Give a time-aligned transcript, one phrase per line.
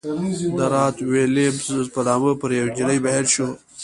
[0.57, 3.47] د رات ویلیمز په نامه پر یوې نجلۍ مین شو.